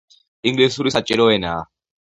[0.51, 1.65] ინგლისური საჭირო ენაა.